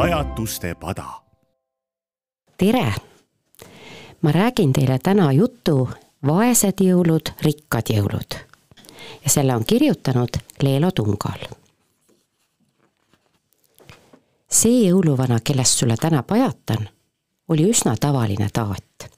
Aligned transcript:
pajatuste 0.00 0.74
pada. 0.74 1.04
tere! 2.56 2.94
ma 4.22 4.32
räägin 4.32 4.72
teile 4.72 4.98
täna 4.98 5.32
jutu 5.32 5.90
Vaesed 6.26 6.80
jõulud, 6.80 7.32
rikkad 7.42 7.92
jõulud. 7.92 8.36
ja 9.24 9.30
selle 9.30 9.56
on 9.56 9.64
kirjutanud 9.64 10.38
Leelo 10.62 10.90
Tungal. 10.90 11.44
see 14.48 14.88
jõuluvana, 14.88 15.40
kellest 15.44 15.78
sulle 15.78 15.96
täna 16.00 16.22
pajatan, 16.22 16.88
oli 17.48 17.68
üsna 17.68 17.96
tavaline 18.00 18.48
taat 18.52 19.10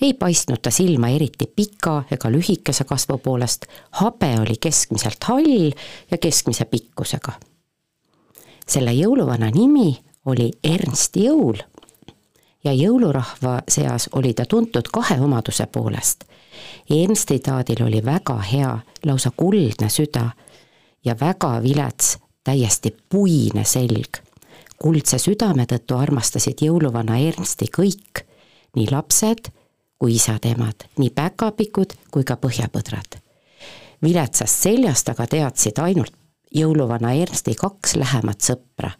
ei 0.00 0.14
paistnud 0.14 0.62
ta 0.62 0.70
silma 0.70 1.08
eriti 1.08 1.44
pika 1.56 2.04
ega 2.10 2.32
lühikese 2.32 2.84
kasvu 2.84 3.18
poolest, 3.18 3.66
habe 4.00 4.32
oli 4.40 4.56
keskmiselt 4.60 5.24
hall 5.28 5.70
ja 6.10 6.18
keskmise 6.18 6.64
pikkusega. 6.64 7.32
selle 8.66 8.92
jõuluvana 8.92 9.52
nimi 9.54 10.05
oli 10.26 10.50
Ernst 10.64 11.16
Jõul 11.16 11.58
ja 12.64 12.72
jõulurahva 12.72 13.60
seas 13.68 14.08
oli 14.12 14.34
ta 14.34 14.44
tuntud 14.44 14.88
kahe 14.92 15.20
omaduse 15.20 15.66
poolest. 15.66 16.24
Ernsti 16.90 17.38
taadil 17.38 17.84
oli 17.86 18.04
väga 18.04 18.38
hea, 18.52 18.78
lausa 19.04 19.30
kuldne 19.36 19.88
süda 19.88 20.30
ja 21.04 21.16
väga 21.20 21.62
vilets, 21.62 22.18
täiesti 22.44 22.96
puine 23.08 23.64
selg. 23.64 24.22
kuldse 24.78 25.18
südame 25.18 25.64
tõttu 25.64 25.96
armastasid 25.96 26.60
jõuluvana 26.60 27.18
Ernsti 27.18 27.66
kõik, 27.78 28.24
nii 28.76 28.90
lapsed 28.90 29.48
kui 29.98 30.14
isad-emad, 30.14 30.84
nii 30.98 31.10
päkapikud 31.10 31.94
kui 32.10 32.24
ka 32.24 32.36
põhjapõdrad. 32.36 33.18
viletsast 34.02 34.62
seljast 34.62 35.08
aga 35.08 35.26
teadsid 35.26 35.78
ainult 35.78 36.12
jõuluvana 36.54 37.14
Ernsti 37.14 37.54
kaks 37.54 37.96
lähemat 37.96 38.40
sõpra, 38.40 38.90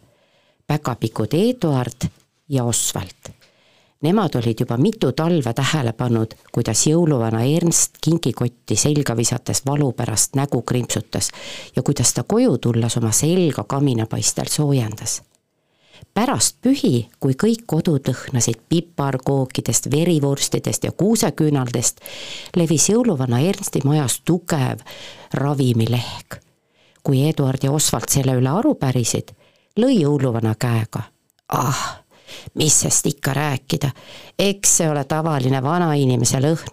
päkapikud 0.67 1.33
Eduard 1.33 2.09
ja 2.49 2.63
Osvald. 2.63 3.31
Nemad 4.01 4.35
olid 4.35 4.59
juba 4.59 4.77
mitu 4.77 5.11
talve 5.11 5.53
tähele 5.53 5.93
pannud, 5.93 6.35
kuidas 6.51 6.83
jõuluvana 6.87 7.41
Ernst 7.55 7.97
kingikotti 8.03 8.75
selga 8.75 9.15
visates 9.17 9.63
valu 9.65 9.91
pärast 9.91 10.35
nägu 10.35 10.61
krimpsutas 10.61 11.31
ja 11.75 11.81
kuidas 11.83 12.13
ta 12.13 12.23
koju 12.23 12.57
tulles 12.57 12.97
oma 12.97 13.11
selga 13.11 13.63
kaminapaistel 13.63 14.51
soojendas 14.53 15.21
pärast 16.17 16.57
pühi, 16.65 17.07
kui 17.21 17.35
kõik 17.37 17.67
kodud 17.69 18.09
lõhnasid 18.09 18.63
piparkookidest, 18.69 19.89
verivorstidest 19.93 20.87
ja 20.87 20.91
kuuseküünaldest, 20.91 22.01
levis 22.57 22.89
jõuluvana 22.89 23.41
Ernsti 23.45 23.83
majas 23.85 24.21
tugev 24.25 24.81
ravimilehk. 25.33 26.41
kui 27.03 27.21
Eduard 27.23 27.63
ja 27.63 27.71
Osvald 27.71 28.09
selle 28.11 28.33
üle 28.35 28.49
aru 28.51 28.73
pärisid, 28.75 29.29
lõi 29.77 30.01
jõuluvana 30.01 30.55
käega. 30.59 31.01
ah, 31.49 32.03
mis 32.53 32.79
sest 32.79 33.05
ikka 33.05 33.33
rääkida, 33.33 33.89
eks 34.39 34.77
see 34.77 34.89
ole 34.89 35.03
tavaline 35.03 35.63
vanainimese 35.63 36.39
lõhn, 36.39 36.71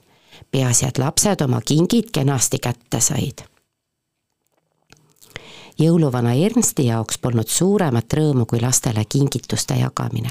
peaasi, 0.51 0.87
et 0.87 0.99
lapsed 0.99 1.41
oma 1.41 1.61
kingid 1.61 2.11
kenasti 2.13 2.59
kätte 2.59 3.01
said 3.01 3.45
jõuluvana 5.79 6.35
Ernsti 6.35 6.87
jaoks 6.87 7.19
polnud 7.19 7.49
suuremat 7.51 8.15
rõõmu 8.15 8.47
kui 8.47 8.61
lastele 8.63 9.05
kingituste 9.09 9.75
jagamine. 9.75 10.31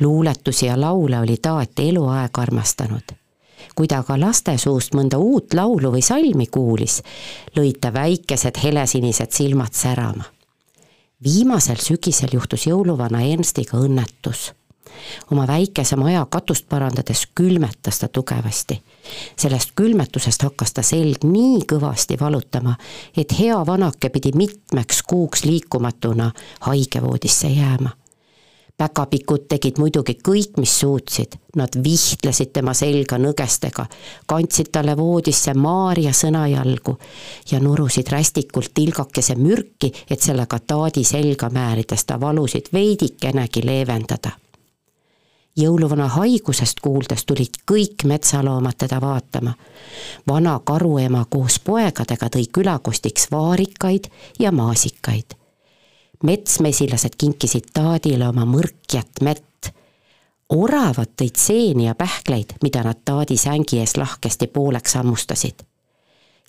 luuletusi 0.00 0.66
ja 0.66 0.80
laule 0.80 1.18
oli 1.20 1.36
taat 1.36 1.78
eluaeg 1.78 2.38
armastanud. 2.38 3.12
kui 3.74 3.86
ta 3.88 3.98
aga 3.98 4.20
laste 4.20 4.58
suust 4.58 4.94
mõnda 4.94 5.16
uut 5.18 5.54
laulu 5.54 5.92
või 5.92 6.02
salmi 6.02 6.46
kuulis, 6.46 7.02
lõid 7.56 7.80
ta 7.80 7.92
väikesed 7.92 8.58
helesinised 8.62 9.30
silmad 9.30 9.72
särama. 9.72 10.24
Viimasel 11.22 11.76
sügisel 11.80 12.34
juhtus 12.34 12.66
jõuluvana 12.66 13.22
Ernstiga 13.22 13.78
õnnetus 13.78 14.52
oma 15.30 15.46
väikese 15.46 15.96
maja 15.96 16.26
katust 16.30 16.68
parandades 16.68 17.26
külmetas 17.34 17.98
ta 17.98 18.08
tugevasti. 18.08 18.82
sellest 19.36 19.72
külmetusest 19.76 20.42
hakkas 20.42 20.72
ta 20.72 20.82
selg 20.82 21.24
nii 21.24 21.64
kõvasti 21.72 22.20
valutama, 22.20 22.76
et 23.16 23.38
hea 23.38 23.66
vanake 23.66 24.08
pidi 24.08 24.32
mitmeks 24.34 25.02
kuuks 25.02 25.44
liikumatuna 25.44 26.30
haigevoodisse 26.60 27.48
jääma 27.48 27.90
päkapikud 28.76 29.46
tegid 29.48 29.78
muidugi 29.78 30.16
kõik, 30.28 30.58
mis 30.58 30.72
suutsid, 30.80 31.36
nad 31.56 31.76
vihtlesid 31.84 32.52
tema 32.52 32.74
selga 32.74 33.18
nõgestega, 33.22 33.86
kandsid 34.26 34.72
talle 34.74 34.96
voodisse 34.98 35.54
Maarja 35.54 36.12
sõnajalgu 36.12 36.96
ja 37.50 37.60
nurusid 37.62 38.10
rästikult 38.10 38.74
tilgakese 38.74 39.38
mürki, 39.38 39.92
et 40.10 40.20
sellega 40.20 40.58
taadi 40.58 41.04
selga 41.04 41.50
määrides 41.50 42.04
ta 42.04 42.20
valusid 42.20 42.72
veidikenegi 42.72 43.66
leevendada 43.66 44.34
jõuluvana 45.56 46.08
haigusest 46.10 46.80
kuuldes 46.82 47.24
tulid 47.24 47.60
kõik 47.70 48.04
metsaloomad 48.10 48.74
teda 48.78 49.00
vaatama. 49.00 49.54
vana 50.28 50.60
karuema 50.64 51.24
koos 51.30 51.58
poegadega 51.58 52.26
tõi 52.26 52.48
külakostiks 52.52 53.30
vaarikaid 53.30 54.10
ja 54.38 54.52
maasikaid. 54.52 55.43
Metsmesilased 56.24 57.18
kinkisid 57.18 57.70
taadile 57.74 58.28
oma 58.28 58.46
mõrkjat 58.48 59.22
mett. 59.22 59.42
oravad 60.48 61.08
tõid 61.16 61.38
seeni 61.40 61.86
ja 61.86 61.94
pähkleid, 61.94 62.58
mida 62.62 62.82
nad 62.84 63.00
taadi 63.04 63.36
sängi 63.36 63.78
ees 63.80 63.96
lahkesti 63.96 64.46
pooleks 64.46 64.94
hammustasid. 64.94 65.64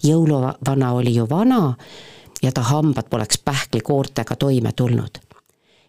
jõuluvana 0.03 0.91
oli 0.93 1.15
ju 1.15 1.29
vana 1.29 1.75
ja 2.43 2.51
ta 2.51 2.61
hambad 2.61 3.09
poleks 3.09 3.37
pähklikoortega 3.37 4.35
toime 4.35 4.71
tulnud 4.71 5.19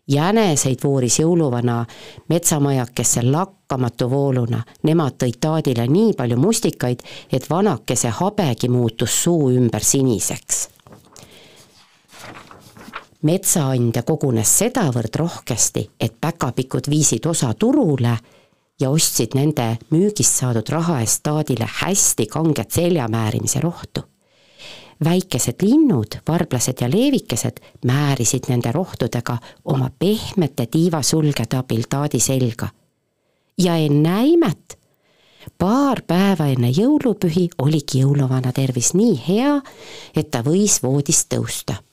jäneseid 0.08 0.78
vooris 0.84 1.18
jõuluvana 1.18 1.84
metsamajakesse 2.28 3.22
lakkamatu 3.22 4.10
vooluna, 4.10 4.62
nemad 4.82 5.18
tõid 5.18 5.41
taadile 5.41 5.86
nii 5.91 6.14
palju 6.14 6.38
mustikaid, 6.38 7.03
et 7.32 7.50
vanakese 7.50 8.08
habegi 8.20 8.68
muutus 8.68 9.22
suu 9.24 9.50
ümber 9.50 9.84
siniseks. 9.84 10.68
Metsaandja 13.22 14.03
kogunes 14.03 14.59
sedavõrd 14.59 15.16
rohkesti, 15.16 15.91
et 16.00 16.19
päkapikud 16.21 16.91
viisid 16.91 17.27
osa 17.27 17.54
turule 17.54 18.16
ja 18.81 18.91
ostsid 18.91 19.34
nende 19.34 19.77
müügist 19.91 20.43
saadud 20.43 20.69
raha 20.69 21.00
eest 21.00 21.22
taadile 21.22 21.69
hästi 21.81 22.27
kanget 22.27 22.71
seljamäärimise 22.71 23.60
rohtu 23.60 24.04
väikesed 25.04 25.62
linnud, 25.62 26.06
varblased 26.28 26.81
ja 26.81 26.88
leevikesed 26.91 27.60
määrisid 27.84 28.49
nende 28.49 28.72
rohtudega 28.72 29.38
oma 29.65 29.91
pehmete 29.98 30.66
tiivasulgede 30.66 31.56
abil 31.56 31.84
taadi 31.91 32.21
selga. 32.21 32.69
ja 33.59 33.77
ennäe 33.77 34.27
imet, 34.27 34.78
paar 35.59 36.03
päeva 36.06 36.47
enne 36.47 36.69
jõulupühi 36.69 37.48
oligi 37.59 38.03
jõuluvana 38.03 38.53
tervis 38.53 38.93
nii 38.94 39.21
hea, 39.28 39.60
et 40.16 40.31
ta 40.31 40.43
võis 40.44 40.83
voodist 40.83 41.28
tõusta. 41.34 41.85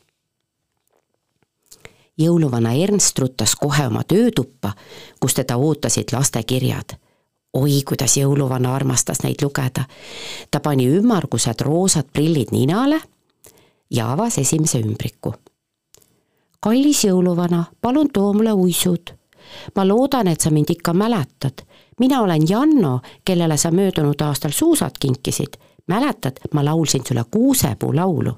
Jõuluvana 2.17 2.73
Ernst 2.73 3.19
ruttas 3.19 3.55
kohe 3.55 3.87
oma 3.87 4.03
töötuppa, 4.03 4.73
kus 5.19 5.33
teda 5.33 5.57
ootasid 5.57 6.13
lastekirjad 6.13 6.97
oi, 7.53 7.81
kuidas 7.85 8.17
jõuluvana 8.17 8.73
armastas 8.75 9.23
neid 9.23 9.41
lugeda. 9.41 9.85
ta 10.51 10.59
pani 10.59 10.87
ümmargused 10.89 11.61
roosad 11.61 12.09
prillid 12.13 12.51
ninale 12.51 13.01
ja 13.91 14.11
avas 14.11 14.37
esimese 14.37 14.79
ümbriku. 14.79 15.33
kallis 16.59 17.03
jõuluvana, 17.05 17.63
palun 17.81 18.09
too 18.13 18.33
mulle 18.33 18.53
uisud. 18.53 19.13
ma 19.75 19.87
loodan, 19.87 20.27
et 20.27 20.41
sa 20.41 20.49
mind 20.49 20.69
ikka 20.69 20.93
mäletad. 20.93 21.65
mina 21.99 22.21
olen 22.21 22.49
Janno, 22.49 23.01
kellele 23.25 23.57
sa 23.57 23.71
möödunud 23.71 24.21
aastal 24.21 24.51
suusad 24.51 24.97
kinkisid. 24.99 25.57
mäletad, 25.87 26.39
ma 26.53 26.65
laulsin 26.65 27.01
sulle 27.07 27.23
kuusepuu 27.31 27.95
laulu 27.95 28.33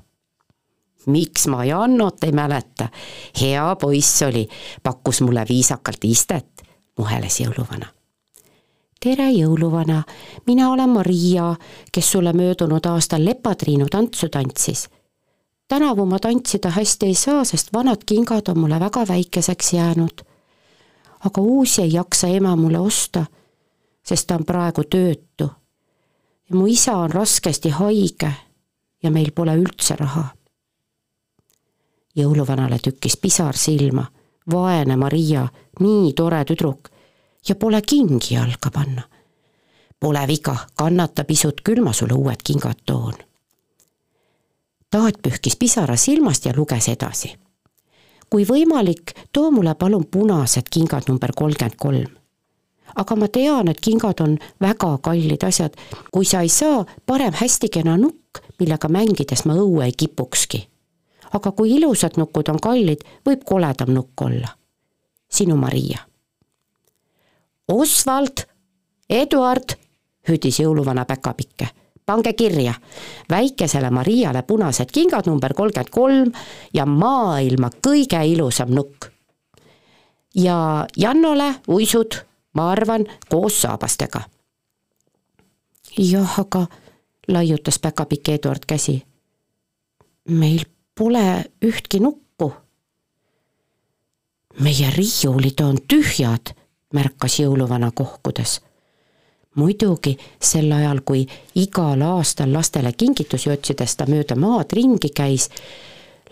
miks 1.08 1.48
ma 1.48 1.66
Jannot 1.66 2.24
ei 2.24 2.32
mäleta, 2.32 2.90
hea 3.42 3.76
poiss 3.76 4.22
oli, 4.22 4.48
pakkus 4.84 5.22
mulle 5.22 5.46
viisakalt 5.50 6.04
istet, 6.04 6.66
muheles 6.98 7.40
jõuluvana 7.40 7.96
tere, 9.06 9.28
jõuluvana, 9.32 10.02
mina 10.48 10.72
olen 10.74 10.90
Maria, 10.90 11.52
kes 11.94 12.12
sulle 12.12 12.34
möödunud 12.34 12.86
aastal 12.90 13.26
lepatriinu 13.26 13.86
tantsu 13.92 14.30
tantsis. 14.30 14.90
tänavu 15.68 16.06
ma 16.06 16.20
tantsida 16.20 16.70
hästi 16.70 17.06
ei 17.06 17.16
saa, 17.16 17.44
sest 17.44 17.74
vanad 17.74 18.02
kingad 18.06 18.50
on 18.50 18.60
mulle 18.60 18.80
väga 18.80 19.08
väikeseks 19.08 19.74
jäänud. 19.74 20.22
aga 21.26 21.42
uusi 21.42 21.82
ei 21.82 21.94
jaksa 21.94 22.28
ema 22.28 22.56
mulle 22.56 22.80
osta, 22.80 23.26
sest 24.04 24.28
ta 24.28 24.36
on 24.36 24.46
praegu 24.46 24.84
töötu. 24.84 25.50
mu 26.52 26.66
isa 26.66 26.98
on 26.98 27.12
raskesti 27.12 27.70
haige 27.70 28.32
ja 29.04 29.12
meil 29.12 29.32
pole 29.36 29.56
üldse 29.56 29.96
raha. 29.96 30.28
Jõuluvanale 32.16 32.80
tükkis 32.80 33.18
pisar 33.18 33.58
silma, 33.58 34.06
vaene 34.52 34.96
Maria, 34.96 35.48
nii 35.80 36.14
tore 36.14 36.44
tüdruk 36.46 36.90
ja 37.50 37.56
pole 37.56 37.82
kingi 37.82 38.34
jalga 38.34 38.72
panna. 38.74 39.04
Pole 40.00 40.28
viga, 40.28 40.56
kannata 40.76 41.24
pisut, 41.24 41.62
küll 41.64 41.82
ma 41.84 41.94
sulle 41.94 42.14
uued 42.14 42.44
kingad 42.44 42.84
toon. 42.86 43.14
Taat 44.92 45.22
pühkis 45.22 45.56
pisara 45.60 45.96
silmast 45.96 46.46
ja 46.46 46.54
luges 46.56 46.88
edasi. 46.88 47.36
kui 48.30 48.44
võimalik, 48.44 49.14
too 49.32 49.52
mulle 49.52 49.76
palun 49.76 50.06
punased 50.12 50.70
kingad 50.72 51.04
number 51.08 51.32
kolmkümmend 51.36 51.76
kolm. 51.78 52.12
aga 52.96 53.16
ma 53.16 53.28
tean, 53.28 53.68
et 53.68 53.82
kingad 53.82 54.22
on 54.22 54.38
väga 54.62 54.98
kallid 54.98 55.44
asjad, 55.44 55.76
kui 56.12 56.26
sa 56.26 56.42
ei 56.42 56.50
saa, 56.50 56.86
parem 57.06 57.34
hästi 57.34 57.70
kena 57.70 57.98
nukk, 57.98 58.40
millega 58.60 58.88
mängides 58.88 59.46
ma 59.46 59.54
õue 59.54 59.86
ei 59.86 59.92
kipukski. 59.92 60.68
Aga 61.34 61.52
kui 61.52 61.76
ilusad 61.76 62.18
nukud 62.18 62.50
on 62.50 62.60
kallid, 62.60 63.02
võib 63.26 63.44
koledam 63.46 63.94
nukk 63.94 64.22
olla. 64.22 64.50
sinu 65.30 65.56
Maria. 65.56 66.00
Osvald, 67.68 68.46
Eduard, 69.10 69.74
hüüdis 70.28 70.60
jõuluvana 70.60 71.06
päkapikke 71.06 71.68
pange 72.06 72.34
kirja, 72.34 72.74
väikesele 73.30 73.90
Mariale 73.90 74.44
punased 74.44 74.92
kingad 74.94 75.26
number 75.28 75.54
kolmkümmend 75.54 75.90
kolm 75.92 76.32
ja 76.74 76.86
maailma 76.86 77.70
kõige 77.88 78.22
ilusam 78.26 78.70
nukk. 78.70 79.10
ja 80.36 80.86
Jannole 80.98 81.56
uisud, 81.68 82.16
ma 82.54 82.72
arvan, 82.72 83.06
koos 83.30 83.62
saabastega. 83.62 84.22
jah, 85.98 86.40
aga 86.40 86.68
laiutas 87.28 87.80
päkapikk 87.80 88.30
Eduard 88.30 88.66
käsi. 88.68 89.04
meil 90.30 90.66
pole 90.96 91.46
ühtki 91.66 92.00
nuppu. 92.00 92.54
meie 94.60 94.92
riiulid 94.92 95.60
on 95.60 95.78
tühjad, 95.88 96.56
märkas 96.94 97.40
jõuluvana 97.40 97.92
kohkudes 97.92 98.62
muidugi 99.56 100.18
sel 100.42 100.72
ajal, 100.72 101.02
kui 101.06 101.26
igal 101.56 102.02
aastal 102.02 102.54
lastele 102.54 102.94
kingitusi 102.94 103.50
otsides 103.52 103.96
ta 103.96 104.08
mööda 104.10 104.36
maad 104.36 104.74
ringi 104.76 105.12
käis, 105.16 105.50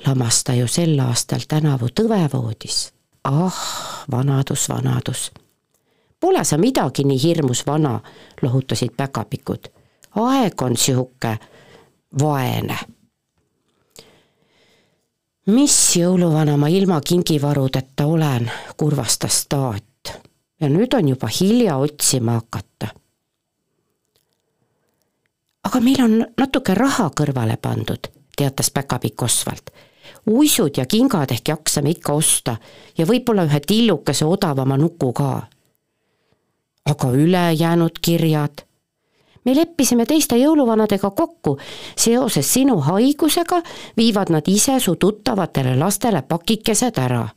lamas 0.05 0.43
ta 0.43 0.55
ju 0.57 0.67
sel 0.67 0.99
aastal 0.99 1.47
tänavu 1.47 1.89
tõvevoodis. 1.95 2.91
ah, 3.23 3.61
vanadus, 4.11 4.69
vanadus. 4.69 5.31
Pole 6.19 6.43
sa 6.43 6.57
midagi 6.57 7.03
nii 7.03 7.23
hirmus 7.23 7.65
vana, 7.67 7.99
lohutasid 8.41 8.91
päkapikud. 8.97 9.67
aeg 10.15 10.61
on 10.61 10.77
sihuke 10.77 11.37
vaene. 12.19 12.77
Mis 15.45 15.95
jõuluvana 15.95 16.57
ma 16.57 16.67
ilma 16.67 17.01
kingivarudeta 17.01 18.05
olen, 18.05 18.51
kurvastas 18.77 19.45
taat. 19.49 20.19
ja 20.61 20.69
nüüd 20.69 20.93
on 20.93 21.07
juba 21.07 21.27
hilja 21.27 21.77
otsima 21.77 22.39
hakata 22.39 22.93
aga 25.63 25.79
meil 25.79 26.03
on 26.03 26.19
natuke 26.37 26.75
raha 26.77 27.09
kõrvale 27.15 27.57
pandud, 27.61 28.09
teatas 28.37 28.71
päkapikk 28.71 29.23
Osvald. 29.23 29.71
uisud 30.27 30.77
ja 30.77 30.85
kingad 30.85 31.31
ehk 31.31 31.47
jaksame 31.47 31.89
ikka 31.91 32.13
osta 32.13 32.57
ja 32.97 33.05
võib-olla 33.05 33.43
ühe 33.47 33.59
tillukese 33.59 34.25
odavama 34.25 34.77
nuku 34.77 35.13
ka. 35.13 35.47
aga 36.85 37.11
ülejäänud 37.11 37.99
kirjad? 38.01 38.65
Me 39.45 39.55
leppisime 39.55 40.05
teiste 40.05 40.37
jõuluvanadega 40.39 41.11
kokku, 41.11 41.57
seoses 41.97 42.53
sinu 42.53 42.79
haigusega 42.79 43.61
viivad 43.97 44.29
nad 44.29 44.47
ise 44.47 44.79
su 44.79 44.95
tuttavatele 44.95 45.75
lastele 45.75 46.21
pakikesed 46.21 46.97
ära. 46.97 47.27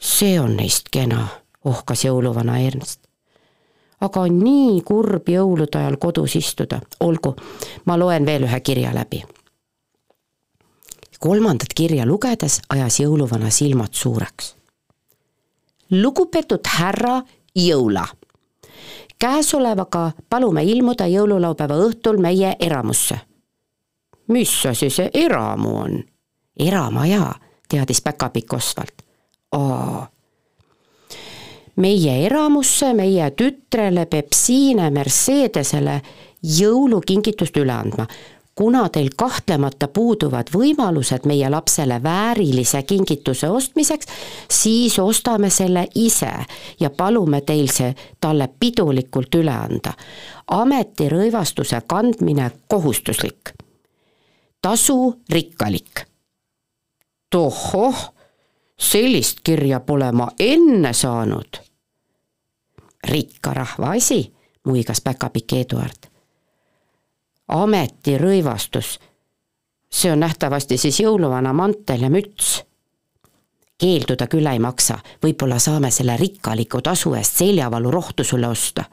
see 0.00 0.40
on 0.40 0.56
neist 0.56 0.88
kena, 0.92 1.28
ohkas 1.64 2.04
jõuluvana 2.04 2.58
Ernst 2.60 3.06
aga 4.00 4.26
on 4.26 4.40
nii 4.42 4.80
kurb 4.86 5.28
jõulude 5.30 5.78
ajal 5.78 5.96
kodus 6.00 6.36
istuda, 6.36 6.80
olgu, 7.00 7.34
ma 7.86 7.96
loen 7.98 8.26
veel 8.26 8.46
ühe 8.48 8.60
kirja 8.60 8.92
läbi. 8.94 9.22
kolmandat 11.20 11.72
kirja 11.74 12.04
lugedes 12.06 12.60
ajas 12.68 13.00
jõuluvana 13.00 13.50
silmad 13.50 13.94
suureks. 13.94 14.54
lugupeetud 15.90 16.66
härra 16.66 17.22
Jõula, 17.56 18.04
käesolevaga 19.18 20.10
palume 20.30 20.64
ilmuda 20.64 21.06
jõululaupäeva 21.06 21.78
õhtul 21.86 22.18
meie 22.20 22.56
eramusse. 22.60 23.20
mis 24.28 24.66
asi 24.66 24.90
see 24.90 25.10
eramu 25.14 25.76
on? 25.76 26.04
eramaja, 26.58 27.34
teadis 27.68 28.00
päkapikk 28.00 28.52
Osvald. 28.52 29.02
aa 29.52 30.06
meie 31.76 32.26
eramusse, 32.26 32.92
meie 32.94 33.30
tütrele 33.30 34.06
Pepsine 34.06 34.90
Mercedesele 34.90 36.00
jõulukingitust 36.42 37.56
üle 37.60 37.72
andma. 37.72 38.06
Kuna 38.56 38.88
teil 38.88 39.10
kahtlemata 39.16 39.88
puuduvad 39.88 40.48
võimalused 40.54 41.26
meie 41.28 41.50
lapsele 41.50 42.00
väärilise 42.02 42.82
kingituse 42.82 43.50
ostmiseks, 43.50 44.06
siis 44.50 44.98
ostame 44.98 45.50
selle 45.50 45.86
ise 45.94 46.32
ja 46.80 46.90
palume 46.90 47.40
teil 47.40 47.68
see 47.68 47.94
talle 48.20 48.48
pidulikult 48.60 49.34
üle 49.34 49.52
anda. 49.52 49.92
ametirõivastuse 50.46 51.80
kandmine 51.86 52.50
kohustuslik. 52.68 53.52
tasu 54.62 55.20
rikkalik. 55.30 56.06
tohoh 57.30 58.12
sellist 58.78 59.40
kirja 59.42 59.80
pole 59.80 60.12
ma 60.12 60.28
enne 60.38 60.92
saanud 60.92 61.66
rikka 63.08 63.54
rahva 63.54 63.90
asi, 63.90 64.34
muigas 64.66 65.00
päkapikk 65.00 65.52
Eduard. 65.52 66.05
Ametirõivastus, 67.48 68.98
see 69.90 70.12
on 70.12 70.20
nähtavasti 70.20 70.76
siis 70.76 71.00
jõuluvana 71.00 71.52
mantel 71.52 72.02
ja 72.02 72.10
müts. 72.10 72.62
keelduda 73.78 74.26
küll 74.26 74.46
ei 74.46 74.58
maksa, 74.58 74.98
võib-olla 75.22 75.58
saame 75.58 75.90
selle 75.90 76.16
rikkaliku 76.16 76.80
tasu 76.82 77.14
eest 77.14 77.36
seljavalu 77.36 77.90
rohtu 77.90 78.24
sulle 78.24 78.48
osta. 78.48 78.84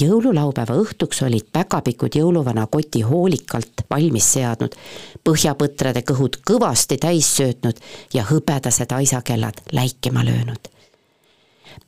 Jõululaupäeva 0.00 0.72
õhtuks 0.80 1.20
olid 1.26 1.50
päkapikud 1.52 2.14
jõuluvana 2.16 2.66
koti 2.66 3.02
hoolikalt 3.02 3.82
valmis 3.90 4.30
seadnud, 4.32 4.72
põhjapõtrade 5.24 6.00
kõhud 6.08 6.38
kõvasti 6.48 6.96
täis 6.96 7.28
söötnud 7.36 7.76
ja 8.14 8.24
hõbedased 8.30 8.92
aisakellad 8.92 9.60
läikima 9.72 10.24
löönud. 10.24 10.70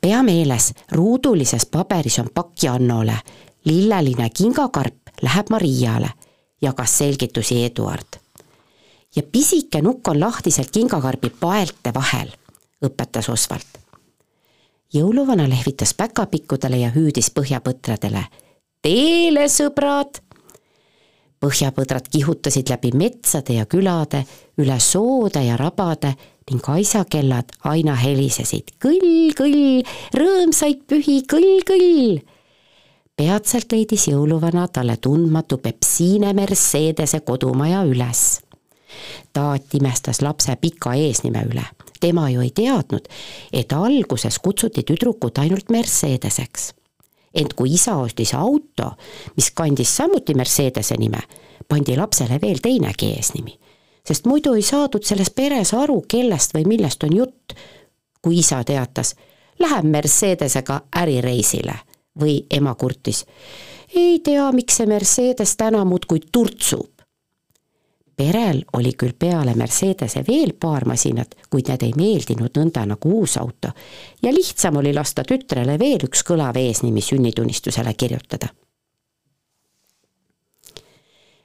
Pea 0.01 0.23
meeles, 0.23 0.73
ruudulises 0.93 1.65
paberis 1.67 2.19
on 2.19 2.29
pakk 2.35 2.63
Jannole, 2.63 3.17
lilleline 3.65 4.29
kingakarp 4.31 5.04
läheb 5.23 5.51
Mariale, 5.51 6.11
jagas 6.63 6.99
selgitusi 6.99 7.65
Eduard. 7.65 8.21
ja 9.17 9.23
pisike 9.23 9.83
nukk 9.83 10.09
on 10.09 10.21
lahtiselt 10.21 10.71
kingakarbi 10.71 11.31
paelte 11.31 11.95
vahel, 11.95 12.33
õpetas 12.85 13.29
Osvald. 13.29 13.79
jõuluvana 14.95 15.49
lehvitas 15.49 15.95
päkapikkudele 15.95 16.77
ja 16.77 16.91
hüüdis 16.91 17.31
põhjapõtradele. 17.31 18.25
teele, 18.83 19.49
sõbrad! 19.49 20.25
põhjapõdrad 21.45 22.09
kihutasid 22.09 22.71
läbi 22.73 22.93
metsade 22.97 23.59
ja 23.59 23.67
külade, 23.67 24.25
üle 24.59 24.79
soode 24.81 25.43
ja 25.45 25.57
rabade 25.61 26.15
ning 26.51 26.69
aisakellad 26.69 27.53
aina 27.65 27.97
helisesid 28.01 28.75
kõll, 28.83 29.33
kõll, 29.37 29.83
rõõmsaid 30.17 30.85
pühi, 30.89 31.23
kõll, 31.29 31.61
kõll. 31.69 32.21
Peatselt 33.17 33.73
leidis 33.73 34.09
jõuluvana 34.11 34.67
talle 34.69 34.97
tundmatu 34.97 35.59
Pepsine 35.59 36.33
Mercedese 36.33 37.21
kodumaja 37.21 37.85
üles. 37.85 38.41
taat 39.33 39.75
imestas 39.75 40.23
lapse 40.23 40.57
pika 40.57 40.93
eesnime 40.95 41.43
üle, 41.51 41.65
tema 42.01 42.29
ju 42.31 42.41
ei 42.41 42.51
teadnud, 42.55 43.09
et 43.53 43.73
alguses 43.73 44.39
kutsuti 44.39 44.83
tüdrukut 44.83 45.39
ainult 45.39 45.71
Mercedeseks. 45.71 46.75
ent 47.35 47.55
kui 47.55 47.75
isa 47.75 47.97
ostis 47.97 48.35
auto, 48.35 48.91
mis 49.37 49.51
kandis 49.51 49.97
samuti 49.97 50.35
Mercedese 50.35 50.95
nime, 50.99 51.21
pandi 51.69 51.97
lapsele 51.97 52.39
veel 52.43 52.59
teinegi 52.63 53.15
eesnimi 53.17 53.59
sest 54.09 54.27
muidu 54.27 54.53
ei 54.53 54.63
saadud 54.63 55.03
selles 55.03 55.31
peres 55.31 55.71
aru, 55.75 56.03
kellest 56.09 56.55
või 56.55 56.67
millest 56.69 57.05
on 57.05 57.17
jutt, 57.17 57.55
kui 58.21 58.39
isa 58.39 58.59
teatas, 58.65 59.15
läheb 59.59 59.85
Mercedesega 59.85 60.81
ärireisile 60.97 61.79
või 62.21 62.47
ema 62.51 62.75
kurtis. 62.75 63.25
ei 63.95 64.19
tea, 64.19 64.53
miks 64.53 64.77
see 64.77 64.87
Mercedes 64.87 65.57
täna 65.57 65.85
muudkui 65.85 66.21
turtsub. 66.33 66.91
perel 68.17 68.65
oli 68.73 68.93
küll 68.93 69.13
peale 69.19 69.55
Mercedese 69.55 70.25
veel 70.29 70.53
paar 70.61 70.85
masinat, 70.87 71.35
kuid 71.51 71.69
need 71.69 71.83
ei 71.83 71.93
meeldinud 71.97 72.59
nõnda 72.59 72.87
nagu 72.87 73.19
uus 73.21 73.37
auto 73.37 73.69
ja 74.23 74.33
lihtsam 74.33 74.77
oli 74.77 74.95
lasta 74.95 75.23
tütrele 75.23 75.79
veel 75.79 76.07
üks 76.07 76.23
kõlav 76.23 76.57
eesnimi 76.57 77.01
sünnitunnistusele 77.01 77.95
kirjutada. 77.95 78.49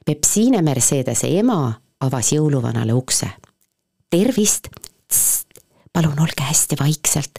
Pepsine 0.05 0.61
Mercedese 0.61 1.27
ema 1.37 1.81
avas 1.99 2.31
jõuluvanale 2.33 2.93
ukse. 2.93 3.27
tervist, 4.09 4.67
palun 6.01 6.19
olge 6.19 6.43
hästi 6.43 6.75
vaikselt. 6.79 7.31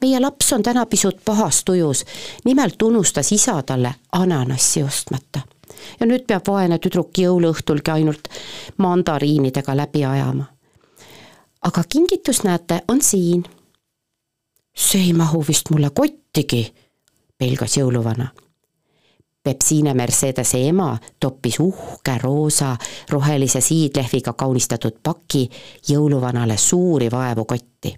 meie 0.00 0.20
laps 0.20 0.52
on 0.52 0.62
täna 0.62 0.86
pisut 0.86 1.24
pahas 1.24 1.64
tujus. 1.64 2.04
nimelt 2.44 2.82
unustas 2.82 3.32
isa 3.32 3.62
talle 3.62 3.94
ananassi 4.12 4.82
ostmata. 4.82 5.40
ja 6.00 6.06
nüüd 6.06 6.26
peab 6.26 6.48
vaene 6.48 6.78
tüdruk 6.78 7.18
jõuluõhtulgi 7.18 7.90
ainult 7.90 8.28
mandariinidega 8.76 9.76
läbi 9.76 10.04
ajama. 10.04 10.44
aga 11.62 11.82
kingitus, 11.88 12.42
näete, 12.42 12.80
on 12.88 13.02
siin. 13.02 13.44
see 14.76 15.00
ei 15.02 15.12
mahu 15.12 15.44
vist 15.48 15.70
mulle 15.70 15.90
kottigi, 15.90 16.74
pelgas 17.38 17.76
jõuluvana 17.76 18.28
Pepsine 19.42 19.94
Mercedese 19.94 20.58
ema 20.68 20.98
toppis 21.20 21.60
uhke 21.60 22.18
roosa 22.22 22.76
rohelise 23.10 23.60
siidlehviga 23.60 24.32
kaunistatud 24.32 24.98
paki 25.02 25.48
jõuluvanale 25.88 26.56
suuri 26.56 27.10
vaevu 27.10 27.44
kotti. 27.44 27.94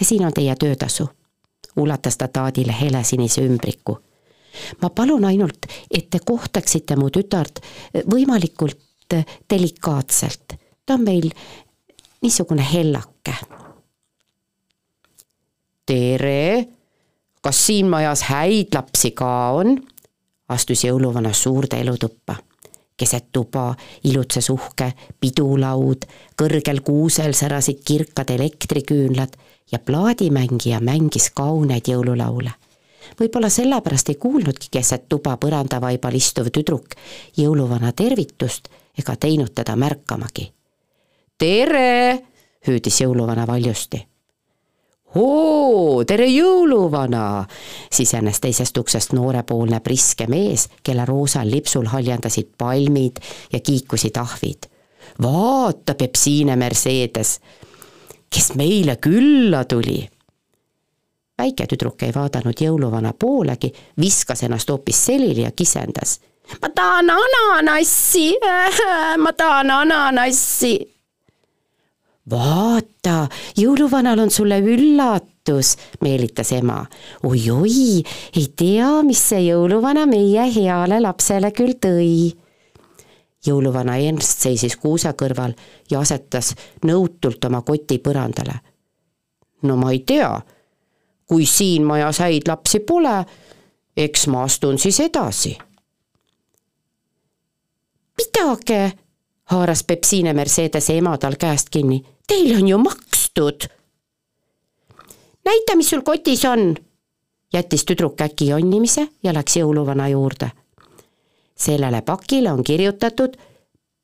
Ja 0.00 0.06
siin 0.06 0.26
on 0.26 0.32
teie 0.32 0.54
töötasu, 0.56 1.08
ulatas 1.76 2.16
ta 2.16 2.28
taadile 2.28 2.74
helesinise 2.80 3.42
ümbriku. 3.42 3.98
ma 4.82 4.90
palun 4.90 5.24
ainult, 5.24 5.66
et 5.90 6.10
te 6.10 6.18
kohtaksite 6.24 6.96
mu 6.96 7.10
tütart 7.10 7.60
võimalikult 8.10 8.78
delikaatselt, 9.50 10.54
ta 10.86 10.94
on 10.94 11.04
meil 11.04 11.30
niisugune 12.22 12.66
hellake. 12.72 13.34
tere, 15.86 16.68
kas 17.42 17.66
siin 17.66 17.88
majas 17.88 18.22
häid 18.22 18.74
lapsi 18.74 19.10
ka 19.10 19.50
on? 19.50 19.76
astus 20.48 20.84
jõuluvana 20.84 21.32
suurde 21.32 21.80
elutuppa. 21.80 22.36
Keset 23.02 23.32
tuba 23.34 23.72
ilutses 24.06 24.46
uhke 24.52 24.92
pidulaud, 25.20 26.06
kõrgel 26.38 26.82
kuusel 26.86 27.34
särasid 27.34 27.82
kirkad 27.84 28.30
elektriküünlad 28.30 29.34
ja 29.72 29.78
plaadimängija 29.78 30.80
mängis 30.80 31.30
kauneid 31.34 31.90
jõululaule. 31.90 32.52
võib-olla 33.20 33.50
sellepärast 33.50 34.08
ei 34.08 34.14
kuulnudki 34.14 34.70
keset 34.70 35.08
tuba 35.08 35.34
põrandavaibal 35.36 36.14
istuv 36.14 36.52
tüdruk 36.54 36.94
jõuluvana 37.36 37.92
tervitust 37.92 38.70
ega 38.98 39.16
teinud 39.16 39.50
teda 39.54 39.76
märkamagi. 39.76 40.52
tere, 41.38 42.22
hüüdis 42.66 43.02
jõuluvana 43.02 43.46
valjusti 43.46 44.11
oo, 45.14 46.04
tere 46.04 46.26
jõuluvana, 46.26 47.44
sisenes 47.92 48.40
teisest 48.40 48.78
uksest 48.78 49.12
noorepoolne 49.16 49.80
priske 49.84 50.26
mees, 50.30 50.68
kelle 50.82 51.04
roosal 51.08 51.50
lipsul 51.50 51.88
haljandasid 51.92 52.52
palmid 52.58 53.20
ja 53.52 53.60
kiikusid 53.60 54.16
ahvid. 54.16 54.68
vaata, 55.22 55.94
Pepsine 55.94 56.56
Mercedes, 56.56 57.40
kes 58.30 58.54
meile 58.54 58.96
külla 58.96 59.64
tuli. 59.64 60.08
väike 61.38 61.66
tüdruk 61.66 62.02
ei 62.02 62.14
vaadanud 62.14 62.60
jõuluvana 62.60 63.12
poolegi, 63.18 63.72
viskas 64.00 64.42
ennast 64.42 64.70
hoopis 64.70 65.06
selili 65.06 65.42
ja 65.42 65.50
kisendas. 65.50 66.20
ma 66.62 66.68
tahan 66.68 67.10
ananassi, 67.10 68.36
ma 69.24 69.32
tahan 69.32 69.70
ananassi 69.70 71.01
vaata, 72.30 73.28
jõuluvanal 73.58 74.22
on 74.22 74.30
sulle 74.30 74.60
üllatus, 74.60 75.76
meelitas 76.00 76.52
ema. 76.52 76.84
oi-oi, 77.22 78.02
ei 78.36 78.46
tea, 78.56 79.02
mis 79.02 79.22
see 79.28 79.48
jõuluvana 79.48 80.06
meie 80.06 80.46
heale 80.54 81.00
lapsele 81.00 81.52
küll 81.52 81.74
tõi. 81.74 82.32
jõuluvana 83.46 83.96
Ernst 83.98 84.44
seisis 84.46 84.76
kuuse 84.76 85.12
kõrval 85.18 85.54
ja 85.90 86.00
asetas 86.00 86.54
nõutult 86.86 87.44
oma 87.44 87.62
koti 87.62 87.98
põrandale. 87.98 88.54
no 89.62 89.76
ma 89.76 89.92
ei 89.92 90.00
tea, 90.06 90.40
kui 91.26 91.46
siin 91.46 91.84
majas 91.84 92.18
häid 92.18 92.48
lapsi 92.48 92.80
pole, 92.80 93.24
eks 93.96 94.26
ma 94.26 94.44
astun 94.44 94.78
siis 94.78 95.00
edasi. 95.00 95.58
pidage 98.16 99.01
haaras 99.44 99.84
Pepsine 99.84 100.32
Mercedese 100.32 100.96
ema 100.96 101.16
tal 101.18 101.36
käest 101.38 101.70
kinni. 101.70 102.02
Teil 102.26 102.56
on 102.56 102.68
ju 102.68 102.78
makstud. 102.78 103.68
näita, 105.44 105.76
mis 105.76 105.90
sul 105.90 106.02
kotis 106.02 106.44
on, 106.44 106.76
jättis 107.52 107.84
tüdruk 107.84 108.20
äkki 108.20 108.46
jonnimise 108.46 109.08
ja 109.22 109.34
läks 109.34 109.56
jõuluvana 109.56 110.08
juurde. 110.08 110.50
sellele 111.56 112.02
pakile 112.02 112.52
on 112.52 112.64
kirjutatud 112.64 113.36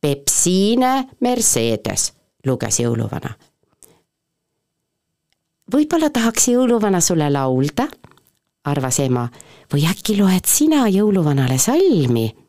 Pepsine 0.00 1.09
Mercedes, 1.21 2.12
luges 2.47 2.80
jõuluvana. 2.80 3.35
võib-olla 5.73 6.11
tahaks 6.11 6.49
jõuluvana 6.49 7.00
sulle 7.00 7.30
laulda, 7.30 7.88
arvas 8.64 8.99
ema, 8.99 9.28
või 9.73 9.87
äkki 9.90 10.16
loed 10.16 10.45
sina 10.45 10.88
jõuluvanale 10.88 11.59
salmi 11.59 12.47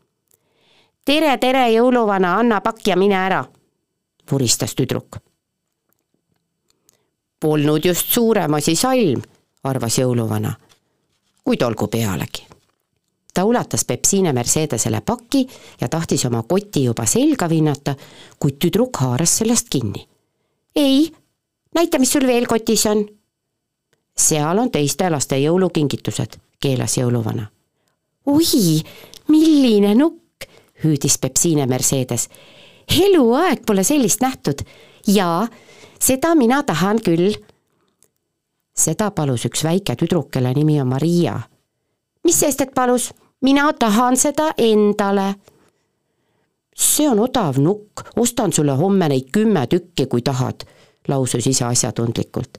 tere, 1.06 1.38
tere, 1.38 1.70
jõuluvana, 1.74 2.36
anna 2.40 2.62
pakk 2.62 2.88
ja 2.88 2.98
mine 3.00 3.18
ära, 3.18 3.44
vuristas 4.32 4.76
tüdruk. 4.76 5.20
Polnud 7.40 7.86
just 7.86 8.12
suurem 8.12 8.54
asi 8.54 8.76
salm, 8.76 9.22
arvas 9.64 9.98
jõuluvana, 10.00 10.54
kuid 11.44 11.62
olgu 11.64 11.88
pealegi. 11.88 12.46
ta 13.34 13.46
ulatas 13.46 13.86
Pepsine 13.86 14.34
Mercedesele 14.34 15.02
paki 15.02 15.48
ja 15.82 15.88
tahtis 15.88 16.26
oma 16.26 16.44
koti 16.44 16.84
juba 16.84 17.06
selga 17.06 17.50
vinnata, 17.50 17.96
kuid 18.40 18.58
tüdruk 18.60 18.98
haaras 18.98 19.38
sellest 19.38 19.70
kinni. 19.70 20.08
ei, 20.76 21.12
näita, 21.76 22.00
mis 22.00 22.12
sul 22.12 22.28
veel 22.28 22.48
kotis 22.48 22.86
on. 22.86 23.06
seal 24.18 24.58
on 24.58 24.72
teiste 24.72 25.10
laste 25.10 25.38
jõulukingitused, 25.40 26.38
keelas 26.60 26.98
jõuluvana. 26.98 27.48
oi, 28.26 28.84
milline 29.28 29.96
nukk, 29.96 30.29
hüüdis 30.84 31.18
Pepsine 31.18 31.66
Mercedes. 31.66 32.30
eluaeg 33.06 33.66
pole 33.66 33.84
sellist 33.84 34.22
nähtud. 34.22 34.60
jaa, 35.08 35.48
seda 36.00 36.36
mina 36.36 36.64
tahan 36.64 37.00
küll. 37.06 37.34
seda 38.76 39.12
palus 39.12 39.46
üks 39.46 39.64
väike 39.64 39.96
tüdruk, 39.96 40.32
kelle 40.32 40.54
nimi 40.54 40.82
on 40.82 40.88
Maria. 40.88 41.40
mis 42.24 42.40
sest, 42.40 42.62
et 42.62 42.74
palus? 42.76 43.14
mina 43.42 43.74
tahan 43.74 44.18
seda 44.18 44.54
endale. 44.58 45.36
see 46.76 47.10
on 47.10 47.20
odav 47.20 47.58
nukk, 47.58 48.02
ostan 48.16 48.54
sulle 48.54 48.72
homme 48.72 49.10
neid 49.10 49.30
kümme 49.32 49.68
tükki, 49.68 50.06
kui 50.06 50.22
tahad, 50.22 50.64
lausus 51.08 51.48
isa 51.48 51.68
asjatundlikult. 51.68 52.58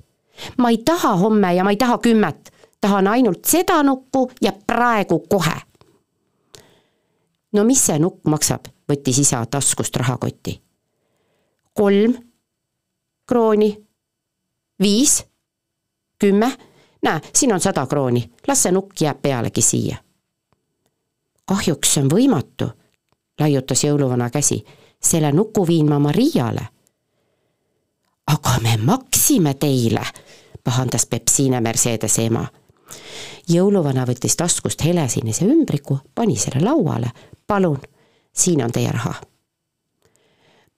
ma 0.59 0.71
ei 0.71 0.79
taha 0.79 1.17
homme 1.17 1.55
ja 1.55 1.65
ma 1.65 1.71
ei 1.71 1.77
taha 1.77 1.99
kümmet, 1.99 2.53
tahan 2.81 3.09
ainult 3.09 3.45
seda 3.45 3.83
nukku 3.83 4.31
ja 4.41 4.53
praegu 4.67 5.25
kohe 5.29 5.70
no 7.53 7.65
mis 7.65 7.87
see 7.87 7.99
nukk 7.99 8.27
maksab, 8.27 8.69
võttis 8.89 9.19
isa 9.19 9.45
taskust 9.47 9.97
rahakoti. 9.97 10.61
kolm 11.75 12.15
krooni, 13.31 13.87
viis, 14.83 15.25
kümme, 16.19 16.53
näe, 17.03 17.21
siin 17.35 17.53
on 17.55 17.61
sada 17.61 17.87
krooni, 17.87 18.31
las 18.47 18.63
see 18.63 18.73
nukk 18.73 19.01
jääb 19.01 19.23
pealegi 19.23 19.63
siia. 19.63 19.97
kahjuks 21.45 21.95
see 21.95 22.03
on 22.03 22.11
võimatu, 22.11 22.71
laiutas 23.41 23.85
jõuluvana 23.85 24.31
käsi, 24.31 24.65
selle 25.03 25.33
nuku 25.33 25.67
viin 25.67 25.89
ma 25.89 25.99
Mariale. 25.99 26.67
aga 28.27 28.59
me 28.63 28.77
maksime 28.77 29.55
teile, 29.55 30.03
pahandas 30.65 31.07
Pepsine 31.07 31.61
Mercedese 31.61 32.25
ema 32.27 32.47
jõuluvana 33.49 34.07
võttis 34.07 34.37
taskust 34.37 34.85
helesinise 34.85 35.45
ümbriku, 35.45 35.99
pani 36.15 36.37
selle 36.37 36.65
lauale, 36.65 37.11
palun, 37.47 37.79
siin 38.33 38.65
on 38.65 38.73
teie 38.73 38.93
raha. 38.93 39.15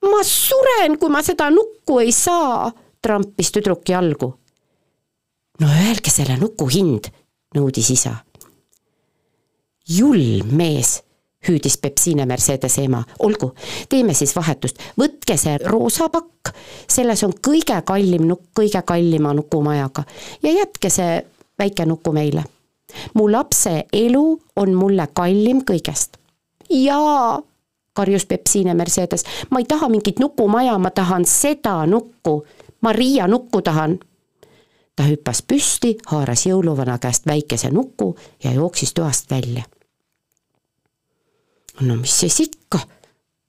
ma 0.03 0.23
suren, 0.27 0.99
kui 0.99 1.11
ma 1.11 1.23
seda 1.23 1.51
nukku 1.51 1.99
ei 2.03 2.13
saa, 2.13 2.73
trampis 3.03 3.53
tüdruk 3.53 3.89
jalgu. 3.89 4.35
no 5.61 5.69
öelge 5.87 6.11
selle 6.11 6.37
nuku 6.41 6.69
hind, 6.69 7.09
nõudis 7.55 7.91
isa. 7.91 8.17
julm 9.89 10.55
mees 10.57 11.03
hüüdis 11.49 11.77
Pepsine 11.79 12.27
Mercedese 12.27 12.85
ema, 12.87 13.03
olgu, 13.19 13.53
teeme 13.89 14.15
siis 14.15 14.35
vahetust, 14.37 14.79
võtke 14.99 15.37
see 15.41 15.57
roosa 15.67 16.09
pakk, 16.13 16.53
selles 16.91 17.23
on 17.27 17.35
kõige 17.35 17.79
kallim 17.87 18.27
nukk, 18.29 18.53
kõige 18.63 18.83
kallima 18.87 19.35
nukumajaga 19.35 20.05
ja 20.43 20.55
jätke 20.61 20.91
see 20.91 21.19
väike 21.63 21.87
nuku 21.87 22.13
meile. 22.13 22.45
mu 23.15 23.31
lapse 23.33 23.87
elu 23.93 24.27
on 24.57 24.75
mulle 24.75 25.07
kallim 25.15 25.63
kõigest 25.65 26.19
jaa, 26.73 27.43
karjus 27.93 28.27
Pepsine 28.27 28.75
Mercedes, 28.75 29.25
ma 29.51 29.59
ei 29.59 29.65
taha 29.65 29.89
mingit 29.89 30.19
nukumaja, 30.19 30.79
ma 30.79 30.91
tahan 30.91 31.25
seda 31.25 31.87
nukku, 31.87 32.47
Maria 32.81 33.29
nukku 33.29 33.63
tahan. 33.63 33.99
ta 34.97 35.07
hüppas 35.09 35.43
püsti, 35.49 35.97
haaras 36.07 36.47
jõuluvana 36.47 36.99
käest 37.01 37.27
väikese 37.27 37.71
nuku 37.71 38.17
ja 38.45 38.53
jooksis 38.53 38.95
toast 38.95 39.31
välja. 39.31 39.63
no 41.81 41.97
mis 41.97 42.21
siis 42.21 42.41
ikka, 42.41 42.79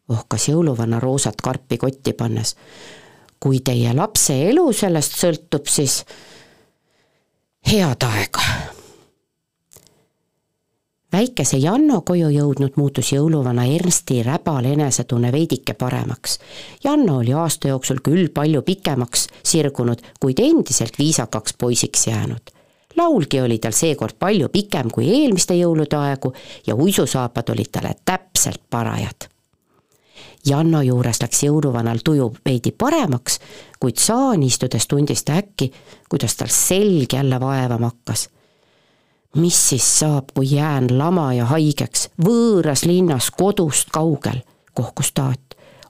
ohkas 0.09 0.47
jõuluvana 0.49 0.99
roosat 0.99 1.41
karpi 1.41 1.77
kotti 1.77 2.13
pannes. 2.13 2.55
kui 3.39 3.59
teie 3.59 3.93
lapse 3.93 4.49
elu 4.49 4.73
sellest 4.73 5.19
sõltub, 5.19 5.67
siis 5.67 6.05
head 7.71 8.03
aega 8.03 8.41
väikese 11.13 11.57
Janno 11.57 12.01
koju 12.01 12.29
jõudnud, 12.33 12.73
muutus 12.75 13.11
jõuluvana 13.13 13.67
Ernsti 13.75 14.23
räbal 14.25 14.65
enesetunne 14.65 15.31
veidike 15.31 15.75
paremaks. 15.77 16.39
Janno 16.83 17.19
oli 17.21 17.33
aasta 17.37 17.69
jooksul 17.69 18.01
küll 18.03 18.31
palju 18.33 18.63
pikemaks 18.65 19.27
sirgunud, 19.45 20.01
kuid 20.19 20.41
endiselt 20.41 20.97
viisakaks 20.99 21.53
poisiks 21.53 22.07
jäänud. 22.07 22.49
laulgi 22.97 23.41
oli 23.41 23.57
tal 23.57 23.71
seekord 23.73 24.15
palju 24.19 24.49
pikem 24.49 24.89
kui 24.93 25.07
eelmiste 25.09 25.53
jõulude 25.57 25.97
aegu 25.97 26.33
ja 26.67 26.75
uisusaapad 26.75 27.49
olid 27.49 27.71
talle 27.71 27.95
täpselt 28.05 28.61
parajad. 28.69 29.32
Janno 30.45 30.81
juures 30.81 31.21
läks 31.21 31.43
jõuluvanal 31.43 31.99
tuju 32.03 32.33
veidi 32.45 32.71
paremaks, 32.71 33.39
kuid 33.79 33.97
saani 33.97 34.45
istudes 34.51 34.87
tundis 34.87 35.23
ta 35.23 35.37
äkki, 35.39 35.71
kuidas 36.09 36.35
tal 36.35 36.51
selg 36.51 37.13
jälle 37.13 37.39
vaevama 37.39 37.91
hakkas 37.91 38.29
mis 39.35 39.69
siis 39.69 39.99
saab, 39.99 40.25
kui 40.33 40.55
jään 40.55 40.97
lama 40.97 41.33
ja 41.33 41.45
haigeks 41.45 42.09
võõras 42.25 42.85
linnas 42.85 43.31
kodust 43.31 43.89
kaugel, 43.91 44.41
kohkus 44.73 45.11
Taat. 45.13 45.39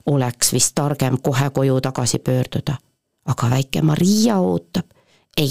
oleks 0.06 0.52
vist 0.52 0.74
targem 0.74 1.18
kohe 1.22 1.50
koju 1.50 1.80
tagasi 1.80 2.18
pöörduda. 2.18 2.76
aga 3.24 3.50
väike 3.50 3.82
Maria 3.82 4.38
ootab. 4.38 4.86
ei, 5.36 5.50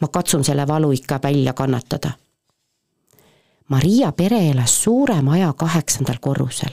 ma 0.00 0.08
katsun 0.08 0.44
selle 0.44 0.66
valu 0.66 0.92
ikka 0.92 1.20
välja 1.22 1.52
kannatada. 1.52 2.10
Maria 3.68 4.12
pere 4.12 4.50
elas 4.50 4.82
suure 4.82 5.22
maja 5.22 5.52
kaheksandal 5.52 6.16
korrusel 6.20 6.70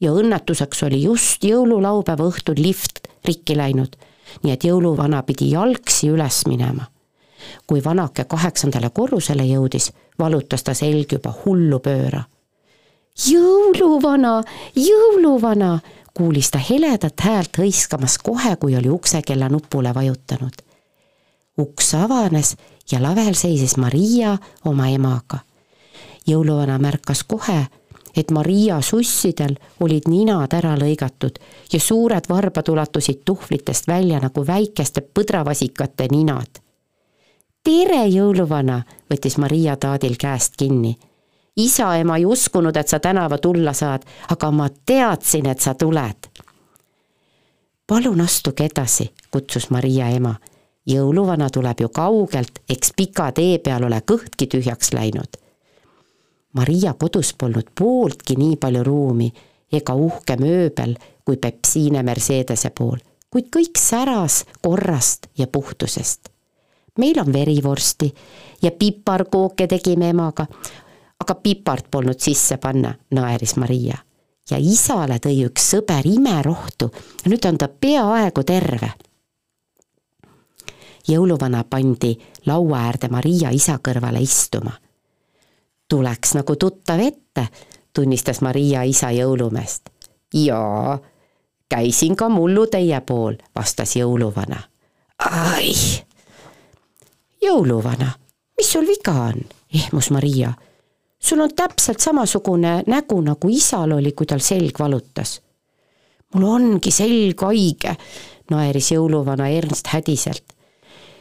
ja 0.00 0.12
õnnetuseks 0.12 0.86
oli 0.86 1.02
just 1.02 1.44
jõululaupäeva 1.44 2.28
õhtul 2.30 2.58
lift 2.58 3.06
rikki 3.24 3.56
läinud, 3.56 3.96
nii 4.42 4.52
et 4.52 4.64
jõuluvana 4.64 5.22
pidi 5.26 5.50
jalgsi 5.52 6.08
üles 6.08 6.44
minema 6.46 6.88
kui 7.66 7.84
vanake 7.84 8.24
kaheksandale 8.24 8.90
korrusele 8.90 9.44
jõudis, 9.46 9.90
valutas 10.18 10.62
ta 10.62 10.74
selg 10.74 11.12
juba 11.12 11.34
hullupööra. 11.44 12.22
jõuluvana, 13.26 14.42
jõuluvana, 14.76 15.78
kuulis 16.14 16.50
ta 16.50 16.58
heledat 16.58 17.20
häält 17.20 17.58
hõiskamas 17.58 18.18
kohe, 18.18 18.56
kui 18.56 18.76
oli 18.76 18.88
uksekella 18.88 19.48
nupule 19.48 19.94
vajutanud. 19.94 20.56
uks 21.58 21.94
avanes 21.94 22.56
ja 22.92 23.02
lavel 23.02 23.34
seisis 23.34 23.76
Maria 23.76 24.38
oma 24.64 24.88
emaga. 24.88 25.38
jõuluvana 26.26 26.78
märkas 26.78 27.24
kohe, 27.24 27.66
et 28.16 28.30
Maria 28.30 28.80
sussidel 28.80 29.56
olid 29.80 30.08
ninad 30.08 30.54
ära 30.54 30.76
lõigatud 30.76 31.38
ja 31.72 31.80
suured 31.80 32.28
varbad 32.28 32.68
ulatusid 32.68 33.22
tuhvlitest 33.24 33.88
välja 33.88 34.20
nagu 34.20 34.46
väikeste 34.46 35.00
põdravasikate 35.14 36.08
ninad 36.10 36.60
tere, 37.64 38.04
jõuluvana, 38.08 38.80
võttis 39.10 39.36
Maria 39.38 39.76
Taadil 39.76 40.16
käest 40.16 40.56
kinni. 40.56 40.96
isa 41.56 41.96
ema 41.96 42.16
ei 42.16 42.24
uskunud, 42.24 42.76
et 42.76 42.88
sa 42.88 42.98
tänava 43.00 43.38
tulla 43.38 43.72
saad, 43.72 44.04
aga 44.28 44.50
ma 44.50 44.68
teadsin, 44.86 45.46
et 45.46 45.60
sa 45.60 45.74
tuled. 45.74 46.28
palun 47.86 48.20
astuge 48.20 48.64
edasi, 48.64 49.10
kutsus 49.30 49.70
Maria 49.70 50.08
ema. 50.08 50.34
jõuluvana 50.86 51.50
tuleb 51.50 51.80
ju 51.80 51.88
kaugelt, 51.88 52.58
eks 52.68 52.92
pika 52.96 53.32
tee 53.32 53.58
peal 53.58 53.84
ole 53.84 54.00
kõhtki 54.00 54.46
tühjaks 54.46 54.92
läinud. 54.92 55.39
Maria 56.52 56.94
kodus 56.94 57.34
polnud 57.38 57.70
pooltki 57.78 58.36
nii 58.36 58.56
palju 58.56 58.82
ruumi 58.84 59.30
ega 59.72 59.94
uhke 59.94 60.36
mööbel 60.40 60.96
kui 61.24 61.36
Pepsiine 61.36 62.02
Mercedese 62.02 62.70
pool, 62.74 62.98
kuid 63.30 63.52
kõik 63.54 63.78
säras 63.78 64.44
korrast 64.62 65.30
ja 65.38 65.46
puhtusest 65.46 66.30
meil 67.00 67.18
on 67.18 67.32
verivorsti 67.32 68.14
ja 68.62 68.70
piparkooke 68.70 69.66
tegime 69.66 70.08
emaga. 70.08 70.46
aga 71.20 71.34
pipart 71.34 71.90
polnud 71.90 72.16
sisse 72.18 72.56
panna, 72.56 72.94
naeris 73.10 73.56
Maria. 73.56 73.96
ja 74.50 74.56
isale 74.58 75.18
tõi 75.18 75.44
üks 75.46 75.70
sõber 75.74 76.06
imerohtu 76.06 76.90
nüüd 77.26 77.44
on 77.48 77.58
ta 77.58 77.68
peaaegu 77.68 78.44
terve. 78.44 78.90
jõuluvana 81.08 81.64
pandi 81.64 82.18
laua 82.46 82.78
äärde 82.78 83.08
Maria 83.08 83.50
isa 83.50 83.78
kõrvale 83.88 84.20
istuma. 84.20 84.72
Tuleks 85.90 86.34
nagu 86.38 86.56
tuttav 86.56 87.00
ette, 87.02 87.48
tunnistas 87.92 88.40
Maria 88.40 88.82
isa 88.86 89.10
jõulumeest. 89.10 89.90
jaa, 90.34 90.98
käisin 91.68 92.16
ka 92.16 92.28
mullu 92.28 92.66
teie 92.66 93.00
pool, 93.00 93.34
vastas 93.56 93.96
jõuluvana. 93.96 94.62
ai 95.18 95.74
jõuluvana, 97.42 98.10
mis 98.56 98.72
sul 98.72 98.86
viga 98.86 99.12
on? 99.12 99.40
ehmus 99.74 100.10
Maria. 100.10 100.52
sul 101.18 101.40
on 101.40 101.54
täpselt 101.56 102.00
samasugune 102.00 102.82
nägu, 102.86 103.20
nagu 103.20 103.48
isal 103.48 103.92
oli, 103.92 104.12
kui 104.12 104.26
tal 104.26 104.40
selg 104.40 104.78
valutas. 104.78 105.40
mul 106.34 106.44
ongi 106.44 106.90
selg 106.90 107.42
haige, 107.42 107.96
naeris 108.50 108.92
jõuluvana 108.92 109.48
Ernst 109.48 109.86
hädiselt. 109.86 110.44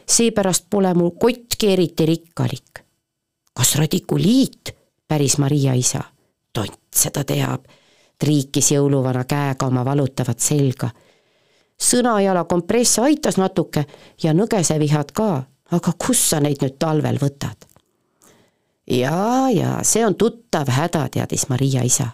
seepärast 0.06 0.66
pole 0.70 0.94
mu 0.94 1.12
kottki 1.12 1.74
eriti 1.74 2.06
rikkalik. 2.06 2.88
Kas 3.60 3.76
radikuliit? 3.76 4.72
päris 5.08 5.38
Maria 5.38 5.74
isa. 5.74 6.04
tont 6.54 6.80
seda 6.95 7.24
teab, 7.28 7.67
triikis 8.19 8.72
jõuluvana 8.72 9.26
käega 9.28 9.67
oma 9.67 9.86
valutavat 9.86 10.39
selga 10.39 10.89
sõnajala 11.80 12.43
kompress 12.43 13.00
aitas 13.00 13.38
natuke 13.39 13.86
ja 14.24 14.34
nõgesevihad 14.36 15.13
ka, 15.15 15.30
aga 15.72 15.93
kus 16.06 16.22
sa 16.32 16.39
neid 16.43 16.63
nüüd 16.63 16.78
talvel 16.80 17.19
võtad? 17.22 17.67
jaa, 18.89 19.50
jaa, 19.54 19.84
see 19.84 20.06
on 20.06 20.15
tuttav 20.17 20.69
häda, 20.74 21.08
teadis 21.13 21.48
Maria 21.50 21.84
isa. 21.84 22.12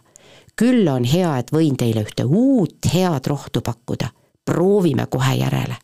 küll 0.55 0.87
on 0.87 1.03
hea, 1.03 1.37
et 1.39 1.51
võin 1.51 1.75
teile 1.77 2.03
ühte 2.05 2.25
uut 2.25 2.85
head 2.93 3.27
rohtu 3.27 3.61
pakkuda. 3.61 4.09
proovime 4.45 5.05
kohe 5.09 5.35
järele. 5.35 5.77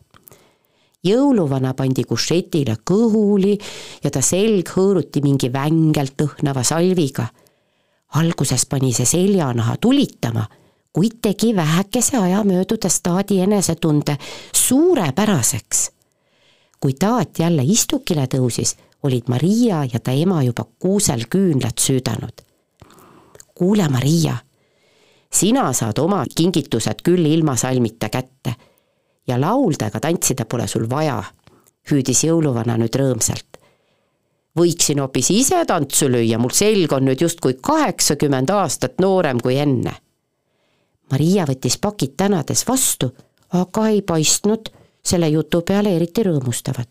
Jõuluvana 1.04 1.74
pandi 1.74 2.04
kušetile 2.04 2.78
kõhuli 2.86 3.58
ja 4.04 4.10
ta 4.12 4.22
selg 4.22 4.70
hõõruti 4.76 5.22
mingi 5.22 5.54
vängelt 5.54 6.22
õhnava 6.22 6.64
salviga. 6.64 7.28
alguses 8.16 8.66
pani 8.66 8.94
see 8.94 9.06
seljanaha 9.06 9.78
tulitama, 9.78 10.48
kuid 10.94 11.22
tegi 11.22 11.56
vähekese 11.56 12.18
aja 12.18 12.44
möödudes 12.44 13.02
taadi 13.02 13.40
enesetunde 13.40 14.18
suurepäraseks 14.54 15.90
kui 16.82 16.94
taat 17.00 17.40
jälle 17.40 17.64
istukile 17.66 18.26
tõusis, 18.26 18.76
olid 19.04 19.30
Maria 19.30 19.84
ja 19.94 20.00
ta 20.00 20.12
ema 20.12 20.42
juba 20.44 20.66
kuusel 20.80 21.28
küünlad 21.30 21.78
süüdanud. 21.80 22.42
kuule, 23.56 23.90
Maria, 23.90 24.38
sina 25.34 25.74
saad 25.74 26.00
oma 26.00 26.26
kingitused 26.36 27.04
küll 27.04 27.26
ilma 27.26 27.56
salmita 27.56 28.10
kätte 28.10 28.56
ja 29.28 29.42
laulda 29.42 29.88
ega 29.88 30.00
tantsida 30.00 30.46
pole 30.46 30.68
sul 30.68 30.90
vaja, 30.90 31.24
hüüdis 31.92 32.24
jõuluvana 32.26 32.78
nüüd 32.78 32.96
rõõmsalt. 32.96 33.58
võiksin 34.58 35.00
hoopis 35.00 35.30
ise 35.32 35.66
tantsu 35.66 36.10
lüüa, 36.12 36.38
mul 36.38 36.52
selg 36.54 36.92
on 36.94 37.06
nüüd 37.06 37.22
justkui 37.22 37.54
kaheksakümmend 37.62 38.50
aastat 38.50 39.00
noorem 39.00 39.40
kui 39.40 39.56
enne. 39.58 39.94
Maria 41.12 41.46
võttis 41.48 41.78
pakid 41.80 42.18
tänades 42.18 42.66
vastu, 42.68 43.12
aga 43.50 43.88
ei 43.88 44.02
paistnud 44.02 44.70
selle 45.04 45.30
jutu 45.30 45.62
peale 45.62 45.96
eriti 45.96 46.24
rõõmustavat. 46.24 46.90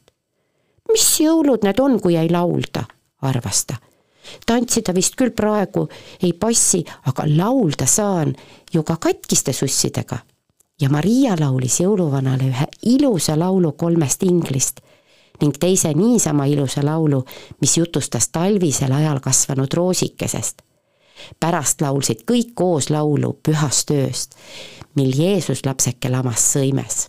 mis 0.93 1.21
jõulud 1.21 1.62
need 1.62 1.79
on, 1.81 2.01
kui 2.01 2.16
ei 2.16 2.31
laulda, 2.31 2.85
arvas 3.23 3.64
ta. 3.66 3.77
tantsida 4.47 4.95
vist 4.95 5.16
küll 5.16 5.31
praegu 5.31 5.88
ei 6.23 6.33
passi, 6.33 6.85
aga 7.07 7.25
laulda 7.27 7.87
saan 7.87 8.35
ju 8.73 8.83
ka 8.83 8.97
katkiste 8.97 9.53
sussidega. 9.53 10.19
Ja 10.81 10.88
Maria 10.90 11.37
laulis 11.40 11.81
jõuluvanale 11.81 12.49
ühe 12.51 12.66
ilusa 12.95 13.38
laulu 13.38 13.73
kolmest 13.73 14.23
inglist 14.23 14.81
ning 15.40 15.57
teise 15.57 15.95
niisama 15.97 16.45
ilusa 16.45 16.85
laulu, 16.85 17.23
mis 17.61 17.77
jutustas 17.79 18.29
talvisel 18.29 18.93
ajal 18.93 19.21
kasvanud 19.21 19.73
roosikesest 19.75 20.62
pärast 21.40 21.81
laulsid 21.81 22.25
kõik 22.29 22.53
koos 22.55 22.90
laulu 22.90 23.35
pühast 23.43 23.90
ööst, 23.93 24.37
mil 24.97 25.12
Jeesus 25.16 25.64
lapseke 25.66 26.09
lamas 26.09 26.45
sõimes 26.55 27.07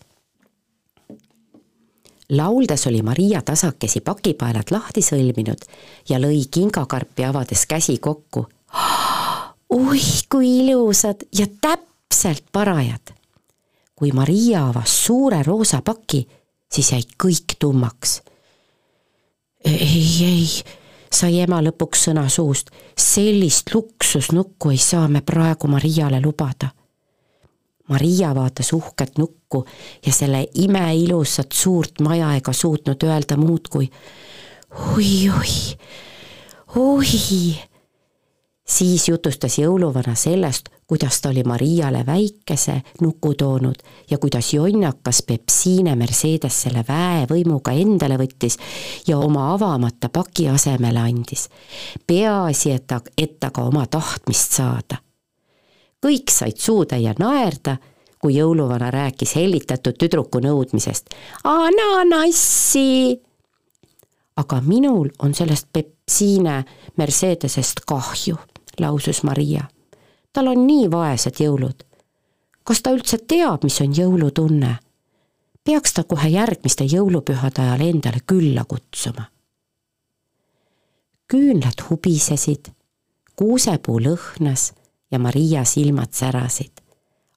lauldes 2.32 2.88
oli 2.88 3.02
Maria 3.02 3.42
tasakesi 3.42 4.02
pakipaelad 4.02 4.72
lahti 4.72 5.04
sõlminud 5.04 5.66
ja 6.10 6.20
lõi 6.20 6.46
kingakarpi 6.52 7.26
avades 7.28 7.66
käsi 7.68 7.98
kokku. 8.00 8.46
oih, 9.80 10.12
kui 10.32 10.52
ilusad 10.64 11.28
ja 11.36 11.48
täpselt 11.62 12.46
parajad. 12.52 13.14
Kui 14.02 14.10
Maria 14.18 14.64
avas 14.72 14.94
suure 15.06 15.44
roosa 15.46 15.84
paki, 15.86 16.24
siis 16.74 16.92
jäid 16.96 17.14
kõik 17.22 17.54
tummaks. 17.62 18.22
ei, 19.66 20.26
ei, 20.26 20.48
sai 21.14 21.40
ema 21.44 21.62
lõpuks 21.62 22.08
sõna 22.10 22.26
suust, 22.30 22.74
sellist 22.98 23.70
luksusnukku 23.74 24.74
ei 24.74 24.82
saa 24.82 25.08
me 25.08 25.22
praegu 25.22 25.70
Mariale 25.70 26.22
lubada 26.24 26.72
Maria 27.92 28.36
vaatas 28.36 28.74
uhket 28.74 29.18
nukku 29.18 29.66
ja 30.06 30.14
selle 30.14 30.46
imeilusat 30.54 31.52
suurt 31.52 32.00
maja 32.00 32.34
ega 32.40 32.54
suutnud 32.54 33.04
öelda 33.04 33.38
muud 33.38 33.68
kui 33.70 33.90
oi-oi, 34.96 35.56
oi. 36.76 37.10
Siis 38.72 39.10
jutustas 39.10 39.58
jõuluvana 39.60 40.16
sellest, 40.16 40.70
kuidas 40.88 41.22
ta 41.22 41.30
oli 41.30 41.44
Mariale 41.44 42.06
väikese 42.06 42.82
nuku 43.02 43.34
toonud 43.34 43.76
ja 44.10 44.18
kuidas 44.18 44.54
jonnakas 44.54 45.24
Pepsiine 45.28 45.96
Mercedes 45.96 46.62
selle 46.64 46.84
väevõimuga 46.88 47.72
endale 47.72 48.18
võttis 48.20 48.58
ja 49.08 49.18
oma 49.18 49.54
avamata 49.54 50.10
paki 50.10 50.48
asemele 50.50 51.00
andis. 51.00 51.50
peaasi, 52.08 52.72
et 52.72 52.88
ta, 52.88 53.02
et 53.18 53.40
ta 53.40 53.50
ka 53.50 53.64
oma 53.64 53.86
tahtmist 53.88 54.52
saada. 54.52 54.98
kõik 56.06 56.32
said 56.32 56.58
suutäie 56.58 57.14
naerda, 57.20 57.78
kui 58.20 58.36
jõuluvana 58.36 58.92
rääkis 58.92 59.36
hellitatud 59.36 59.98
tüdruku 59.98 60.40
nõudmisest. 60.40 61.10
ananassi! 61.44 63.20
aga 64.38 64.62
minul 64.62 65.10
on 65.20 65.34
sellest 65.34 65.68
Pepsiine 65.74 66.64
Mercedesest 66.98 67.84
kahju 67.86 68.38
lausus 68.80 69.24
Maria. 69.24 69.64
tal 70.34 70.48
on 70.48 70.68
nii 70.68 70.92
vaesed 70.92 71.40
jõulud. 71.40 71.84
kas 72.64 72.82
ta 72.82 72.92
üldse 72.92 73.18
teab, 73.18 73.64
mis 73.64 73.82
on 73.82 73.94
jõulutunne? 73.96 74.76
peaks 75.64 75.94
ta 75.94 76.04
kohe 76.04 76.30
järgmiste 76.30 76.84
jõulupühade 76.84 77.62
ajal 77.62 77.82
endale 77.82 78.20
külla 78.28 78.66
kutsuma. 78.66 79.26
küünlad 81.28 81.90
hubisesid, 81.90 82.72
kuusepuu 83.36 84.00
lõhnas 84.00 84.74
ja 85.12 85.20
Maria 85.20 85.64
silmad 85.66 86.14
särasid. 86.14 86.72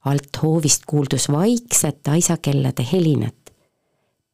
alt 0.04 0.42
hoovist 0.42 0.82
kuuldus 0.86 1.28
vaikset 1.28 2.08
aisakellade 2.08 2.86
helinat. 2.92 3.50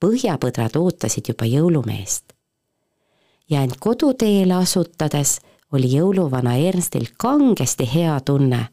põhjapõdrad 0.04 0.76
ootasid 0.76 1.28
juba 1.28 1.44
jõulumeest. 1.44 2.24
ja 3.50 3.62
end 3.62 3.76
koduteele 3.80 4.54
asutades 4.54 5.40
oli 5.72 5.92
jõuluvana 5.96 6.56
Ernstil 6.56 7.06
kangesti 7.18 7.88
hea 7.94 8.20
tunne, 8.20 8.66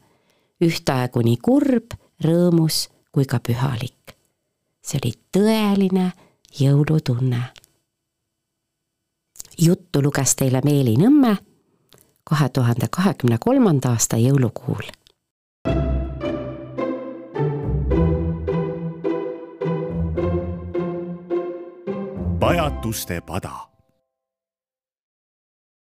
ühtaegu 0.64 1.22
nii 1.22 1.36
kurb, 1.42 1.94
rõõmus 2.24 2.88
kui 3.12 3.24
ka 3.24 3.40
pühalik. 3.40 3.94
see 4.82 5.00
oli 5.04 5.12
tõeline 5.36 6.12
jõulutunne. 6.60 7.42
juttu 9.58 10.02
luges 10.02 10.36
teile 10.36 10.60
Meeli 10.64 10.96
Nõmme 10.96 11.36
kahe 12.24 12.48
tuhande 12.48 12.88
kahekümne 12.90 13.38
kolmanda 13.38 13.88
aasta 13.88 14.16
jõulukuul. 14.16 14.90
pajatuste 22.40 23.20
pada 23.20 23.77